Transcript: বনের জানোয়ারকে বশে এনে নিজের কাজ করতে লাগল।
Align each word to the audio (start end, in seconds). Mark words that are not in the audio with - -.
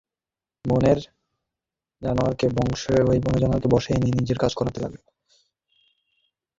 বনের 0.65 0.99
জানোয়ারকে 2.01 2.47
বশে 3.71 3.91
এনে 3.93 4.09
নিজের 4.19 4.37
কাজ 4.37 4.51
করতে 4.53 4.77
লাগল। 4.81 5.01